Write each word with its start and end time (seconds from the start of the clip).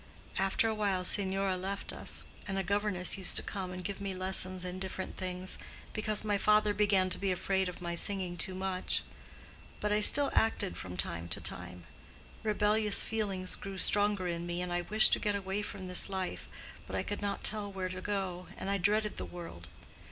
After 0.39 0.67
a 0.67 0.73
while 0.73 1.05
Signora 1.05 1.55
left 1.57 1.93
us, 1.93 2.23
and 2.47 2.57
a 2.57 2.63
governess 2.63 3.19
used 3.19 3.37
to 3.37 3.43
come 3.43 3.69
and 3.71 3.83
give 3.83 4.01
me 4.01 4.15
lessons 4.15 4.65
in 4.65 4.79
different 4.79 5.15
things, 5.15 5.59
because 5.93 6.23
my 6.23 6.39
father 6.39 6.73
began 6.73 7.11
to 7.11 7.19
be 7.19 7.31
afraid 7.31 7.69
of 7.69 7.83
my 7.83 7.93
singing 7.93 8.35
too 8.35 8.55
much; 8.55 9.03
but 9.79 9.91
I 9.91 10.01
still 10.01 10.31
acted 10.33 10.75
from 10.75 10.97
time 10.97 11.27
to 11.29 11.39
time. 11.39 11.83
Rebellious 12.41 13.03
feelings 13.03 13.55
grew 13.55 13.77
stronger 13.77 14.27
in 14.27 14.47
me, 14.47 14.59
and 14.63 14.73
I 14.73 14.81
wished 14.81 15.13
to 15.13 15.19
get 15.19 15.35
away 15.35 15.61
from 15.61 15.87
this 15.87 16.09
life; 16.09 16.49
but 16.87 16.95
I 16.95 17.03
could 17.03 17.21
not 17.21 17.43
tell 17.43 17.71
where 17.71 17.89
to 17.89 18.01
go, 18.01 18.47
and 18.57 18.71
I 18.71 18.79
dreaded 18.79 19.17
the 19.17 19.25
world. 19.25 19.67